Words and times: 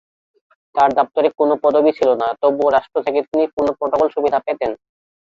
তার 0.75 0.89
দাপ্তরিক 0.93 1.33
কোন 1.37 1.49
পদবী 1.63 1.91
ছিলো 1.97 2.13
না, 2.21 2.27
তবুও 2.41 2.69
রাষ্ট্র 2.69 2.97
থেকে 3.05 3.19
তিনি 3.29 3.43
পূর্ণ 3.53 3.69
প্রোটোকল 3.77 4.07
সুবিধা 4.15 4.39
পেতেন। 4.45 4.71